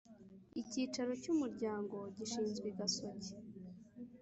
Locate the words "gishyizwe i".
2.17-2.75